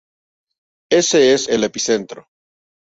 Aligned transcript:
Es 0.89 1.13
el 1.13 1.63
epicentro 1.63 2.27